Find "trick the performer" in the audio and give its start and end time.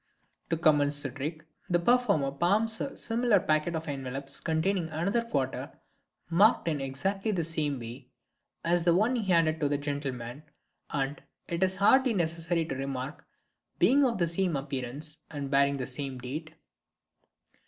1.11-2.31